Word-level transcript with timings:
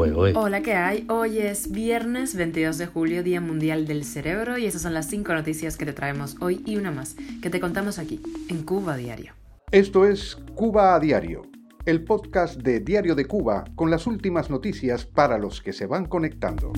fue 0.00 0.12
hoy? 0.12 0.32
Hola, 0.34 0.62
¿qué 0.62 0.72
hay? 0.72 1.04
Hoy 1.10 1.40
es 1.40 1.70
viernes 1.70 2.34
22 2.34 2.78
de 2.78 2.86
julio, 2.86 3.22
Día 3.22 3.42
Mundial 3.42 3.86
del 3.86 4.04
Cerebro, 4.04 4.56
y 4.56 4.64
esas 4.64 4.80
son 4.80 4.94
las 4.94 5.06
cinco 5.06 5.34
noticias 5.34 5.76
que 5.76 5.84
te 5.84 5.92
traemos 5.92 6.36
hoy 6.40 6.62
y 6.64 6.76
una 6.76 6.90
más, 6.90 7.16
que 7.42 7.50
te 7.50 7.60
contamos 7.60 7.98
aquí, 7.98 8.22
en 8.48 8.62
Cuba 8.62 8.96
Diario. 8.96 9.34
Esto 9.70 10.06
es 10.06 10.38
Cuba 10.54 10.94
a 10.94 11.00
Diario, 11.00 11.42
el 11.84 12.02
podcast 12.02 12.62
de 12.62 12.80
Diario 12.80 13.14
de 13.14 13.26
Cuba 13.26 13.64
con 13.74 13.90
las 13.90 14.06
últimas 14.06 14.48
noticias 14.48 15.04
para 15.04 15.36
los 15.36 15.60
que 15.60 15.74
se 15.74 15.84
van 15.84 16.06
conectando. 16.06 16.72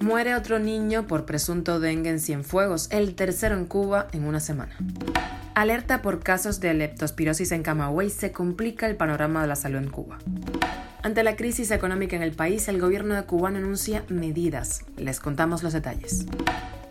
Muere 0.00 0.34
otro 0.34 0.58
niño 0.58 1.06
por 1.06 1.24
presunto 1.24 1.80
dengue 1.80 2.10
en 2.10 2.20
Cienfuegos, 2.20 2.90
el 2.90 3.14
tercero 3.14 3.56
en 3.56 3.64
Cuba 3.64 4.08
en 4.12 4.24
una 4.24 4.40
semana. 4.40 4.76
Alerta 5.54 6.02
por 6.02 6.20
casos 6.20 6.60
de 6.60 6.74
leptospirosis 6.74 7.50
en 7.52 7.62
Camagüey, 7.62 8.10
se 8.10 8.30
complica 8.30 8.86
el 8.86 8.96
panorama 8.96 9.40
de 9.40 9.48
la 9.48 9.56
salud 9.56 9.78
en 9.78 9.90
Cuba. 9.90 10.18
Ante 11.02 11.22
la 11.22 11.34
crisis 11.34 11.70
económica 11.70 12.14
en 12.14 12.22
el 12.22 12.32
país, 12.32 12.68
el 12.68 12.78
gobierno 12.78 13.14
de 13.14 13.24
Cuba 13.24 13.48
anuncia 13.48 14.04
medidas. 14.08 14.84
Les 14.98 15.18
contamos 15.18 15.62
los 15.62 15.72
detalles. 15.72 16.26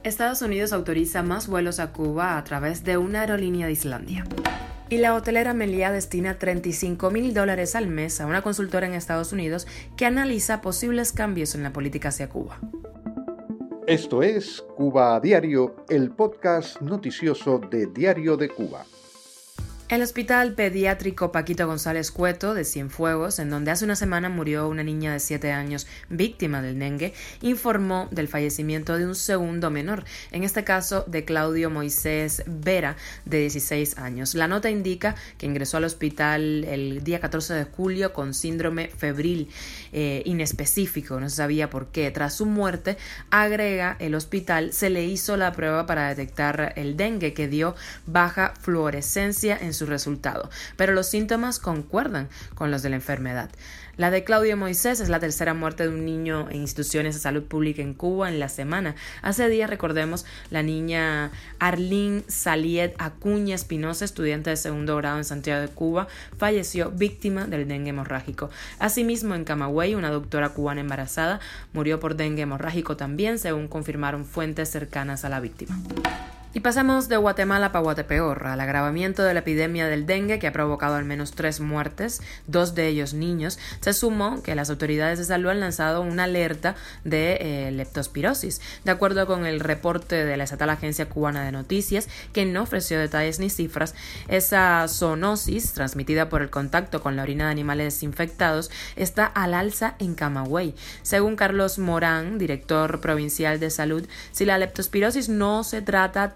Estados 0.04 0.42
Unidos 0.42 0.74
autoriza 0.74 1.22
más 1.22 1.48
vuelos 1.48 1.80
a 1.80 1.92
Cuba 1.92 2.38
a 2.38 2.44
través 2.44 2.84
de 2.84 2.98
una 2.98 3.22
aerolínea 3.22 3.68
de 3.68 3.74
Islandia. 3.74 4.26
Y 4.90 4.98
la 4.98 5.14
hotelera 5.14 5.54
Meliá 5.54 5.92
destina 5.92 6.40
35 6.40 7.12
mil 7.12 7.36
dólares 7.36 7.76
al 7.76 7.88
mes 7.88 8.20
a 8.20 8.26
una 8.26 8.42
consultora 8.42 8.88
en 8.88 8.96
Estados 8.96 9.32
Unidos 9.32 9.68
que 9.96 10.08
analiza 10.08 10.62
posibles 10.62 11.12
cambios 11.12 11.54
en 11.54 11.62
la 11.62 11.72
política 11.72 12.10
hacia 12.10 12.30
Cuba. 12.30 12.58
Esto 13.86 14.24
es 14.24 14.64
Cuba 14.76 15.16
a 15.16 15.20
Diario, 15.20 15.76
el 15.88 16.10
podcast 16.10 16.82
noticioso 16.82 17.60
de 17.60 17.86
Diario 17.86 18.38
de 18.38 18.50
Cuba. 18.50 18.86
El 19.90 20.04
Hospital 20.04 20.54
Pediátrico 20.54 21.32
Paquito 21.32 21.66
González 21.66 22.12
Cueto 22.12 22.54
de 22.54 22.64
Cienfuegos, 22.64 23.40
en 23.40 23.50
donde 23.50 23.72
hace 23.72 23.86
una 23.86 23.96
semana 23.96 24.30
murió 24.30 24.70
una 24.70 24.84
niña 24.84 25.14
de 25.14 25.20
7 25.20 25.52
años 25.52 25.88
víctima 26.10 26.62
del 26.62 26.78
dengue, 26.78 27.16
informó 27.42 28.08
del 28.12 28.28
fallecimiento 28.28 29.00
de 29.00 29.08
un 29.08 29.16
segundo 29.16 29.72
menor, 29.72 30.04
en 30.32 30.44
este 30.44 30.64
caso 30.64 31.06
de 31.08 31.26
Claudio 31.26 31.72
Moisés 31.72 32.44
Vera, 32.46 32.98
de 33.26 33.40
16 33.40 33.98
años. 33.98 34.36
La 34.36 34.48
nota 34.48 34.70
indica 34.70 35.16
que 35.40 35.48
ingresó 35.48 35.78
al 35.78 35.86
hospital 35.86 36.66
el 36.66 37.04
día 37.04 37.20
14 37.20 37.56
de 37.56 37.64
julio 37.64 38.14
con 38.14 38.36
síndrome 38.36 38.90
febril 38.90 39.50
eh, 39.92 40.22
inespecífico, 40.26 41.20
no 41.20 41.32
se 41.32 41.38
sabía 41.38 41.72
por 41.72 41.88
qué. 41.88 42.12
Tras 42.12 42.36
su 42.36 42.46
muerte, 42.46 43.00
agrega 43.32 43.98
el 43.98 44.14
hospital, 44.14 44.72
se 44.72 44.92
le 44.92 45.06
hizo 45.06 45.36
la 45.36 45.52
prueba 45.52 45.88
para 45.88 46.10
detectar 46.10 46.74
el 46.76 46.96
dengue 46.96 47.34
que 47.34 47.48
dio 47.48 47.76
baja 48.06 48.54
fluorescencia 48.62 49.58
en 49.60 49.74
su 49.79 49.79
resultado, 49.86 50.50
pero 50.76 50.94
los 50.94 51.08
síntomas 51.08 51.60
concuerdan 51.60 52.30
con 52.56 52.72
los 52.72 52.82
de 52.82 52.90
la 52.90 52.96
enfermedad. 52.96 53.50
La 54.00 54.12
de 54.12 54.24
Claudio 54.24 54.56
Moisés 54.56 55.02
es 55.02 55.10
la 55.10 55.20
tercera 55.20 55.54
muerte 55.54 55.84
de 55.84 55.90
un 55.90 56.06
niño 56.06 56.48
en 56.50 56.62
instituciones 56.62 57.16
de 57.16 57.20
salud 57.20 57.44
pública 57.44 57.82
en 57.82 57.94
Cuba 57.94 58.30
en 58.30 58.40
la 58.40 58.48
semana. 58.48 58.96
Hace 59.22 59.50
días, 59.50 59.70
recordemos, 59.70 60.26
la 60.52 60.64
niña 60.64 61.32
Arlene 61.60 62.24
Saliet 62.30 62.96
Acuña 62.98 63.56
Espinosa, 63.56 64.06
estudiante 64.06 64.52
de 64.52 64.56
segundo 64.56 64.96
grado 64.96 65.18
en 65.18 65.26
Santiago 65.26 65.60
de 65.60 65.68
Cuba, 65.68 66.08
falleció 66.38 66.92
víctima 66.92 67.46
del 67.46 67.68
dengue 67.68 67.90
hemorrágico. 67.90 68.50
Asimismo, 68.80 69.36
en 69.36 69.44
Camagüey, 69.44 69.96
una 69.96 70.12
doctora 70.12 70.48
cubana 70.48 70.80
embarazada 70.80 71.42
murió 71.74 72.00
por 72.00 72.16
dengue 72.16 72.44
hemorrágico 72.44 72.96
también, 72.96 73.38
según 73.38 73.68
confirmaron 73.68 74.24
fuentes 74.24 74.70
cercanas 74.70 75.26
a 75.26 75.30
la 75.30 75.42
víctima. 75.42 75.78
Y 76.52 76.62
pasamos 76.62 77.10
de 77.10 77.18
Guatemala 77.18 77.72
para 77.72 77.84
Guatepeor, 77.84 78.48
al 78.48 78.60
agravamiento 78.60 79.22
de 79.22 79.36
la 79.36 79.42
epidemia 79.42 79.86
del 79.86 80.08
dengue 80.08 80.40
que 80.40 80.48
ha 80.48 80.52
provocado 80.52 80.96
al 80.96 81.06
menos 81.06 81.34
tres 81.34 81.60
muertes, 81.60 82.24
dos 82.48 82.74
de 82.74 82.88
ellos 82.88 83.14
niños. 83.14 83.60
Se 83.82 83.94
sumó 83.94 84.42
que 84.42 84.56
las 84.56 84.72
autoridades 84.72 85.20
de 85.20 85.26
salud 85.26 85.52
han 85.52 85.60
lanzado 85.60 86.02
una 86.02 86.24
alerta 86.24 86.76
de 87.04 87.38
eh, 87.40 87.72
leptospirosis. 87.72 88.62
De 88.84 88.90
acuerdo 88.90 89.28
con 89.28 89.46
el 89.46 89.60
reporte 89.60 90.26
de 90.26 90.38
la 90.38 90.44
estatal 90.46 90.72
Agencia 90.72 91.08
Cubana 91.08 91.44
de 91.44 91.52
Noticias, 91.52 92.08
que 92.34 92.48
no 92.48 92.64
ofreció 92.64 92.98
detalles 92.98 93.40
ni 93.40 93.52
cifras, 93.52 93.94
esa 94.28 94.88
zoonosis, 94.88 95.74
transmitida 95.74 96.30
por 96.30 96.42
el 96.42 96.50
contacto 96.50 97.00
con 97.00 97.16
la 97.16 97.22
orina 97.22 97.46
de 97.46 97.52
animales 97.52 98.02
infectados, 98.02 98.72
está 98.96 99.28
al 99.28 99.54
alza 99.54 99.94
en 100.00 100.16
Camagüey. 100.16 100.74
Según 101.04 101.36
Carlos 101.36 101.78
Morán, 101.78 102.40
director 102.40 103.02
provincial 103.02 103.60
de 103.60 103.70
salud, 103.70 104.08
si 104.32 104.46
la 104.46 104.58
leptospirosis 104.58 105.30
no 105.30 105.64
se 105.64 105.84
trata 105.84 106.34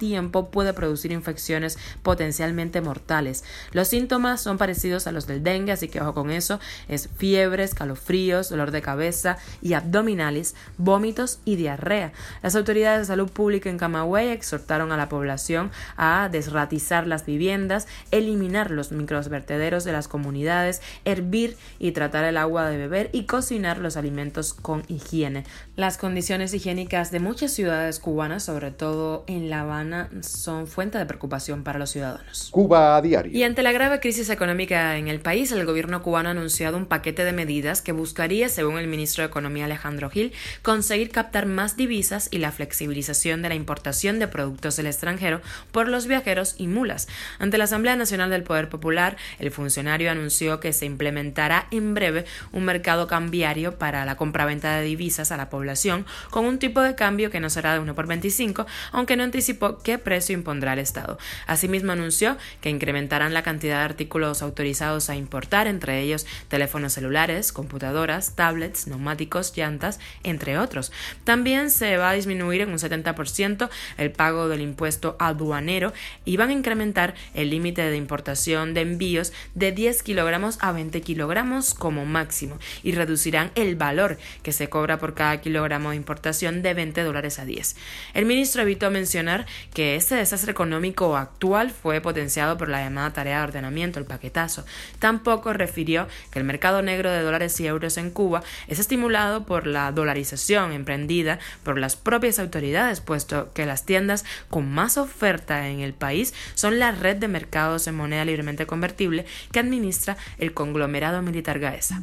puede 0.52 0.74
producir 0.74 1.12
infecciones 1.12 1.78
potencialmente 2.02 2.82
mortales. 2.82 3.44
Los 3.72 3.88
síntomas 3.88 4.42
son 4.42 4.58
parecidos 4.58 5.08
a 5.08 5.12
los 5.12 5.28
del 5.28 5.44
dengue, 5.44 5.72
así 5.72 5.88
que 5.88 6.02
ojo 6.02 6.14
con 6.14 6.32
eso, 6.32 6.60
es 6.88 7.10
fiebre, 7.18 7.64
escalofríos, 7.64 8.50
dolor 8.50 8.72
de 8.72 8.82
cabeza 8.82 9.38
y 9.62 9.74
abdominales, 9.74 10.56
vómitos 10.78 11.40
y 11.46 11.56
diarrea. 11.56 12.12
Las 12.42 12.56
autoridades 12.56 13.02
de 13.02 13.06
salud 13.06 13.30
pública 13.30 13.70
en 13.70 13.78
Camagüey 13.78 14.30
exhortaron 14.30 14.92
a 14.92 14.98
la 14.98 15.10
población 15.10 15.72
a 15.98 16.30
desratizar 16.32 17.08
las 17.08 17.26
viviendas, 17.26 17.88
eliminar 18.12 18.72
los 18.72 18.92
microvertederos 18.92 19.84
de 19.84 19.92
las 19.92 20.08
comunidades, 20.08 20.82
hervir 21.06 21.58
y 21.80 21.92
tratar 21.92 22.26
el 22.26 22.38
agua 22.38 22.70
de 22.70 22.78
beber 22.78 23.10
y 23.14 23.26
cocinar 23.26 23.78
los 23.78 23.98
alimentos 23.98 24.54
con 24.54 24.84
higiene. 24.88 25.44
Las 25.76 25.98
condiciones 25.98 26.54
higiénicas 26.54 27.12
de 27.12 27.20
muchas 27.20 27.52
ciudades 27.52 28.00
cubanas, 28.00 28.44
sobre 28.44 28.72
todo 28.72 29.24
en 29.28 29.50
La 29.50 29.62
Habana, 29.62 29.93
son 30.22 30.68
fuente 30.68 30.98
de 30.98 31.06
preocupación 31.06 31.64
para 31.64 31.80
los 31.80 31.92
ciudadanos. 31.92 32.50
Cuba 32.52 32.96
a 32.96 33.02
diario. 33.02 33.32
Y 33.32 33.44
ante 33.44 33.64
la 33.64 33.72
grave 33.72 34.00
crisis 34.00 34.30
económica 34.30 34.98
en 34.98 35.08
el 35.08 35.20
país, 35.20 35.52
el 35.52 35.66
gobierno 35.66 36.02
cubano 36.02 36.30
ha 36.30 36.32
anunciado 36.32 36.78
un 36.78 36.86
paquete 36.86 37.24
de 37.24 37.34
medidas 37.34 37.82
que 37.82 37.92
buscaría, 37.92 38.50
según 38.50 38.78
el 38.78 38.88
ministro 38.88 39.24
de 39.24 39.28
Economía 39.28 39.66
Alejandro 39.66 40.10
Gil, 40.10 40.34
conseguir 40.62 41.10
captar 41.10 41.46
más 41.46 41.78
divisas 41.78 42.28
y 42.32 42.38
la 42.40 42.52
flexibilización 42.52 43.42
de 43.42 43.50
la 43.50 43.56
importación 43.56 44.20
de 44.20 44.28
productos 44.28 44.76
del 44.76 44.88
extranjero 44.88 45.42
por 45.72 45.88
los 45.88 46.08
viajeros 46.08 46.56
y 46.58 46.68
mulas. 46.68 47.08
Ante 47.40 47.58
la 47.58 47.66
Asamblea 47.66 47.96
Nacional 47.96 48.30
del 48.30 48.44
Poder 48.44 48.70
Popular, 48.70 49.18
el 49.40 49.52
funcionario 49.52 50.12
anunció 50.12 50.60
que 50.60 50.74
se 50.74 50.86
implementará 50.86 51.68
en 51.72 51.94
breve 51.94 52.26
un 52.52 52.66
mercado 52.66 53.08
cambiario 53.08 53.78
para 53.78 54.06
la 54.06 54.16
compraventa 54.16 54.76
de 54.76 54.84
divisas 54.84 55.32
a 55.32 55.38
la 55.38 55.50
población 55.50 56.06
con 56.30 56.46
un 56.46 56.60
tipo 56.60 56.82
de 56.82 56.96
cambio 56.96 57.30
que 57.30 57.40
no 57.40 57.50
será 57.50 57.74
de 57.74 57.80
1 57.80 57.96
por 57.96 58.08
25, 58.08 58.66
aunque 58.92 59.16
no 59.16 59.24
anticipó 59.24 59.80
qué 59.84 59.98
precio 59.98 60.34
impondrá 60.34 60.74
el 60.74 60.80
Estado. 60.80 61.18
Asimismo, 61.46 61.92
anunció 61.92 62.38
que 62.62 62.70
incrementarán 62.70 63.34
la 63.34 63.44
cantidad 63.44 63.80
de 63.80 63.86
artículos 63.86 64.42
autorizados 64.42 65.10
a 65.10 65.16
importar, 65.16 65.68
entre 65.68 66.02
ellos 66.02 66.26
teléfonos 66.48 66.94
celulares, 66.94 67.52
computadoras, 67.52 68.36
tablets, 68.36 68.88
neumáticos, 68.88 69.56
llantas, 69.56 70.00
entre 70.24 70.58
otros. 70.58 70.92
También 71.24 71.70
se 71.70 71.98
va 71.98 72.10
a 72.10 72.14
disminuir 72.14 72.62
en 72.62 72.70
un 72.70 72.78
70% 72.78 73.70
el 73.98 74.12
pago 74.12 74.48
del 74.48 74.62
impuesto 74.62 75.16
aduanero 75.20 75.94
y 76.26 76.38
van 76.38 76.50
a 76.50 76.54
incrementar 76.54 77.14
el 77.34 77.50
límite 77.50 77.90
de 77.90 77.98
importación 77.98 78.74
de 78.74 78.82
envíos 78.82 79.34
de 79.56 79.72
10 79.72 80.04
kilogramos 80.04 80.58
a 80.62 80.72
20 80.72 81.02
kilogramos 81.02 81.74
como 81.74 82.06
máximo 82.06 82.58
y 82.84 82.94
reducirán 82.94 83.52
el 83.56 83.76
valor 83.76 84.18
que 84.42 84.52
se 84.52 84.70
cobra 84.70 85.00
por 85.00 85.14
cada 85.14 85.42
kilogramo 85.42 85.92
de 85.92 85.96
importación 85.96 86.62
de 86.62 86.74
20 86.74 87.04
dólares 87.04 87.40
a 87.40 87.46
10. 87.46 87.76
El 88.14 88.26
ministro 88.26 88.62
evitó 88.62 88.90
mencionar 88.92 89.46
que 89.74 89.96
este 89.96 90.16
desastre 90.16 90.52
económico 90.52 91.18
actual 91.18 91.72
fue 91.72 92.02
potenciado 92.02 92.58
por 92.58 92.70
la 92.70 92.84
llamada 92.84 93.14
tarea 93.14 93.40
de 93.40 93.44
ordenamiento, 93.46 94.00
el 94.00 94.06
paquetazo. 94.06 94.66
Tampoco 95.00 95.54
refirió 95.54 96.08
que 96.32 96.40
el 96.40 96.46
mercado 96.46 96.82
negro 96.82 97.12
de 97.12 97.22
dólares 97.22 97.60
y 97.60 97.68
euros 97.68 97.98
en 97.98 98.12
Cuba 98.12 98.44
es 98.68 98.80
estimulado 98.80 99.46
por 99.46 99.68
la 99.68 99.92
dolarización 99.92 100.72
emprendida 100.72 101.40
por 101.64 101.78
las 101.78 101.96
propias 101.96 102.40
autoridades, 102.40 103.02
puesto 103.02 103.52
que 103.54 103.66
las 103.66 103.86
tiendas 103.86 104.26
con 104.50 104.70
más 104.70 104.98
oferta 104.98 105.68
en 105.68 105.80
el 105.80 105.94
país 105.94 106.34
son 106.54 106.80
la 106.80 106.92
red 106.92 107.18
de 107.18 107.28
mercados 107.28 107.88
en 107.88 107.96
moneda 107.96 108.26
libremente 108.26 108.66
convertible 108.66 109.26
que 109.52 109.60
administra 109.60 110.18
el 110.38 110.54
conglomerado 110.54 111.22
militar 111.22 111.60
Gaesa. 111.60 112.02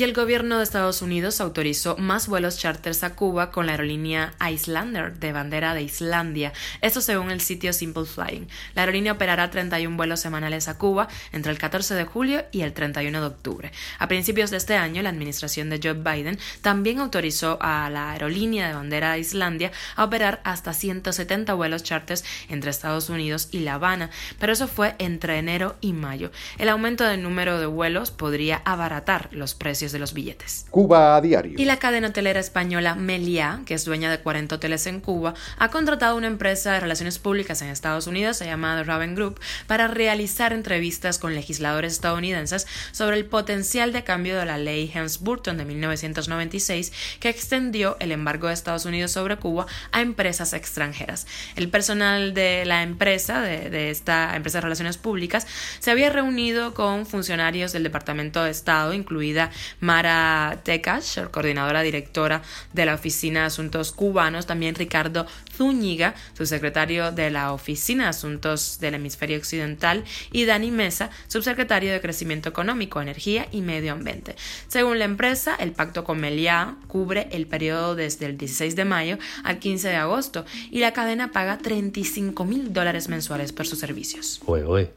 Y 0.00 0.02
el 0.02 0.14
gobierno 0.14 0.56
de 0.56 0.62
Estados 0.62 1.02
Unidos 1.02 1.42
autorizó 1.42 1.94
más 1.98 2.26
vuelos 2.26 2.56
charters 2.56 3.04
a 3.04 3.14
Cuba 3.14 3.50
con 3.50 3.66
la 3.66 3.72
aerolínea 3.72 4.32
Islander 4.50 5.18
de 5.18 5.30
bandera 5.30 5.74
de 5.74 5.82
Islandia. 5.82 6.54
Esto 6.80 7.02
según 7.02 7.30
el 7.30 7.42
sitio 7.42 7.74
Simple 7.74 8.06
Flying. 8.06 8.48
La 8.74 8.80
aerolínea 8.80 9.12
operará 9.12 9.50
31 9.50 9.98
vuelos 9.98 10.20
semanales 10.20 10.68
a 10.68 10.78
Cuba 10.78 11.08
entre 11.32 11.52
el 11.52 11.58
14 11.58 11.92
de 11.96 12.06
julio 12.06 12.46
y 12.50 12.62
el 12.62 12.72
31 12.72 13.20
de 13.20 13.26
octubre. 13.26 13.72
A 13.98 14.08
principios 14.08 14.50
de 14.50 14.56
este 14.56 14.74
año, 14.74 15.02
la 15.02 15.10
administración 15.10 15.68
de 15.68 15.80
Joe 15.82 15.92
Biden 15.92 16.38
también 16.62 16.98
autorizó 17.00 17.58
a 17.60 17.90
la 17.90 18.12
aerolínea 18.12 18.68
de 18.68 18.72
bandera 18.72 19.12
de 19.12 19.18
Islandia 19.18 19.70
a 19.96 20.04
operar 20.04 20.40
hasta 20.44 20.72
170 20.72 21.52
vuelos 21.52 21.82
charters 21.82 22.24
entre 22.48 22.70
Estados 22.70 23.10
Unidos 23.10 23.50
y 23.52 23.58
La 23.58 23.74
Habana, 23.74 24.08
pero 24.38 24.54
eso 24.54 24.66
fue 24.66 24.94
entre 24.98 25.36
enero 25.36 25.76
y 25.82 25.92
mayo. 25.92 26.30
El 26.56 26.70
aumento 26.70 27.04
del 27.04 27.22
número 27.22 27.60
de 27.60 27.66
vuelos 27.66 28.10
podría 28.10 28.62
abaratar 28.64 29.28
los 29.32 29.54
precios 29.54 29.89
precios 29.90 29.92
de 29.92 29.98
los 29.98 30.14
billetes. 30.14 30.66
Cuba 30.70 31.16
a 31.16 31.20
diario. 31.20 31.54
Y 31.58 31.64
la 31.64 31.78
cadena 31.78 32.08
hotelera 32.08 32.40
española 32.40 32.94
Meliá, 32.94 33.60
que 33.66 33.74
es 33.74 33.84
dueña 33.84 34.10
de 34.10 34.18
40 34.18 34.56
hoteles 34.56 34.86
en 34.86 35.00
Cuba, 35.00 35.34
ha 35.58 35.68
contratado 35.70 36.16
una 36.16 36.26
empresa 36.26 36.72
de 36.72 36.80
relaciones 36.80 37.18
públicas 37.18 37.62
en 37.62 37.68
Estados 37.68 38.06
Unidos 38.06 38.40
llamada 38.40 38.82
Raven 38.82 39.14
Group 39.14 39.40
para 39.66 39.88
realizar 39.88 40.52
entrevistas 40.52 41.18
con 41.18 41.34
legisladores 41.34 41.92
estadounidenses 41.92 42.66
sobre 42.92 43.16
el 43.16 43.26
potencial 43.26 43.92
de 43.92 44.04
cambio 44.04 44.38
de 44.38 44.46
la 44.46 44.58
ley 44.58 44.90
Helms-Burton 44.92 45.56
de 45.56 45.64
1996 45.64 46.92
que 47.20 47.28
extendió 47.28 47.96
el 48.00 48.12
embargo 48.12 48.48
de 48.48 48.54
Estados 48.54 48.84
Unidos 48.84 49.12
sobre 49.12 49.36
Cuba 49.36 49.66
a 49.92 50.00
empresas 50.00 50.52
extranjeras. 50.52 51.26
El 51.56 51.68
personal 51.68 52.34
de 52.34 52.64
la 52.64 52.82
empresa, 52.82 53.40
de, 53.40 53.90
esta 53.90 54.36
empresa 54.36 54.58
de 54.58 54.62
relaciones 54.62 54.98
públicas, 54.98 55.46
se 55.78 55.90
había 55.90 56.10
reunido 56.10 56.74
con 56.74 57.06
funcionarios 57.06 57.72
del 57.72 57.82
Departamento 57.82 58.42
de 58.42 58.50
Estado, 58.50 58.92
incluida 58.92 59.50
Mara 59.80 60.60
Tekash, 60.64 61.20
coordinadora 61.30 61.82
directora 61.82 62.42
de 62.72 62.86
la 62.86 62.94
Oficina 62.94 63.40
de 63.40 63.46
Asuntos 63.46 63.92
Cubanos, 63.92 64.46
también 64.46 64.74
Ricardo 64.74 65.26
Zúñiga, 65.56 66.14
subsecretario 66.34 67.12
de 67.12 67.30
la 67.30 67.52
Oficina 67.52 68.04
de 68.04 68.10
Asuntos 68.10 68.78
del 68.80 68.94
Hemisferio 68.94 69.38
Occidental, 69.38 70.04
y 70.32 70.44
Dani 70.44 70.70
Mesa, 70.70 71.10
subsecretario 71.28 71.92
de 71.92 72.00
Crecimiento 72.00 72.48
Económico, 72.48 73.00
Energía 73.00 73.46
y 73.52 73.60
Medio 73.60 73.92
Ambiente. 73.92 74.36
Según 74.68 74.98
la 74.98 75.04
empresa, 75.04 75.54
el 75.58 75.72
pacto 75.72 76.04
con 76.04 76.20
Meliá 76.20 76.76
cubre 76.88 77.28
el 77.32 77.46
periodo 77.46 77.94
desde 77.94 78.26
el 78.26 78.36
16 78.36 78.76
de 78.76 78.84
mayo 78.84 79.18
al 79.44 79.58
15 79.58 79.88
de 79.88 79.96
agosto 79.96 80.44
y 80.70 80.80
la 80.80 80.92
cadena 80.92 81.32
paga 81.32 81.58
35 81.58 82.44
mil 82.44 82.72
dólares 82.72 83.08
mensuales 83.08 83.52
por 83.52 83.66
sus 83.66 83.78
servicios. 83.78 84.40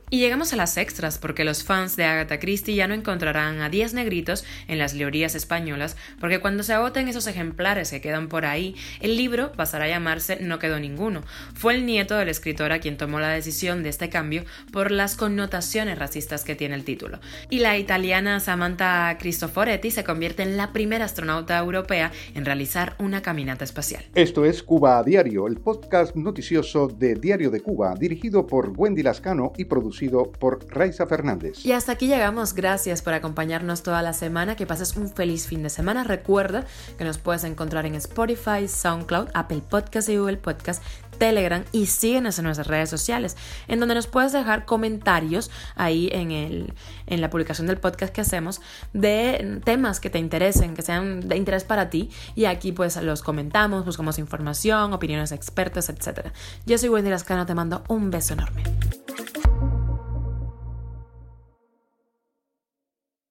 Y 0.10 0.20
llegamos 0.20 0.54
a 0.54 0.56
las 0.56 0.78
extras 0.78 1.18
porque 1.18 1.44
los 1.44 1.64
fans 1.64 1.96
de 1.96 2.06
Agatha 2.06 2.40
Christie 2.40 2.76
ya 2.76 2.88
no 2.88 2.94
encontrarán 2.94 3.62
a 3.62 3.70
10 3.70 3.94
negritos 3.94 4.44
en 4.68 4.78
las 4.80 4.94
librerías 4.94 5.36
españolas 5.36 5.96
porque 6.20 6.40
cuando 6.40 6.64
se 6.64 6.74
agoten 6.74 7.08
esos 7.08 7.28
ejemplares 7.28 7.90
que 7.90 8.02
quedan 8.02 8.28
por 8.28 8.46
ahí, 8.46 8.76
el 9.00 9.18
libro 9.18 9.52
pasará 9.52 9.86
a 9.86 9.90
llamarse 9.90 10.38
No 10.42 10.60
quedó 10.60 10.80
ninguno. 10.80 11.22
Fue 11.54 11.76
el 11.76 11.86
nieto 11.86 12.16
de 12.16 12.26
la 12.26 12.32
escritora 12.32 12.80
quien 12.80 12.98
tomó 12.98 13.20
la 13.20 13.30
decisión 13.30 13.84
de 13.84 13.90
este 13.90 14.10
cambio 14.10 14.44
por 14.72 14.92
las 14.92 15.16
connotaciones 15.16 15.98
racistas 15.98 16.44
que 16.44 16.56
tiene 16.56 16.76
el 16.76 16.84
título. 16.84 17.20
Y 17.50 17.60
la 17.60 17.78
italiana 17.78 18.40
Samantha 18.40 19.18
Cristoforetti 19.20 19.92
se 19.92 20.04
convierte 20.04 20.44
en 20.44 20.58
la 20.58 20.74
primera 20.74 21.06
astronauta 21.06 21.58
europea 21.58 22.12
en 22.36 22.46
realizar 22.46 22.96
una 23.00 23.22
caminata 23.22 23.64
espacial. 23.64 24.06
Esto 24.16 24.46
es 24.46 24.64
Cuba 24.64 25.00
a 25.00 25.04
Diario, 25.04 25.48
el 25.48 25.58
podcast 25.58 26.16
noticioso 26.16 26.88
de 26.88 27.16
Diario 27.16 27.52
de 27.52 27.62
Cuba, 27.62 27.94
dirigido 27.96 28.48
por 28.48 28.74
Wendy 28.76 29.04
Lascano 29.04 29.54
y 29.58 29.66
producido 29.66 30.32
por 30.32 30.66
Raiza 30.70 31.08
Fernández. 31.08 31.66
Y 31.66 31.72
hasta 31.72 31.94
aquí 31.94 32.08
llegamos. 32.08 32.54
Gracias 32.54 33.02
por 33.02 33.14
acompañarnos 33.14 33.84
toda 33.84 34.02
la 34.02 34.14
Que 34.56 34.66
pases 34.66 34.96
un 34.96 35.10
feliz 35.10 35.48
fin 35.48 35.64
de 35.64 35.70
semana. 35.70 36.04
Recuerda 36.04 36.66
que 36.98 37.04
nos 37.04 37.18
puedes 37.18 37.44
encontrar 37.44 37.86
en 37.86 37.96
Spotify, 37.96 38.68
SoundCloud, 38.68 39.30
Apple 39.34 39.62
Podcast 39.68 40.10
y 40.10 40.18
Google 40.18 40.38
Podcast 40.38 40.84
Telegram 41.14 41.64
y 41.72 41.86
síguenos 41.86 42.38
en 42.40 42.46
nuestras 42.46 42.68
redes 42.68 42.90
sociales, 42.90 43.38
en 43.68 43.80
donde 43.80 43.96
nos 43.96 44.08
puedes 44.08 44.32
dejar 44.32 44.66
comentarios 44.66 45.52
ahí 45.76 46.10
en, 46.12 46.32
el, 46.32 46.74
en 47.08 47.22
la 47.22 47.30
publicación 47.30 47.68
del 47.68 47.78
podcast 47.78 48.14
que 48.14 48.22
hacemos 48.22 48.62
de 48.94 49.62
temas 49.64 50.00
que 50.00 50.10
te 50.10 50.20
interesen, 50.20 50.76
que 50.76 50.82
sean 50.82 51.28
de 51.28 51.38
interés 51.38 51.64
para 51.64 51.90
ti. 51.90 52.10
Y 52.36 52.46
aquí 52.46 52.72
pues 52.72 52.98
los 52.98 53.22
comentamos, 53.22 53.86
buscamos 53.86 54.20
información, 54.20 54.94
opiniones 54.94 55.32
expertas, 55.32 55.90
etc. 55.90 56.28
Yo 56.66 56.78
soy 56.78 56.90
Wendy 56.90 57.10
Lascano, 57.10 57.46
te 57.46 57.56
mando 57.56 57.84
un 57.88 58.12
beso 58.12 58.34
enorme. 58.34 58.64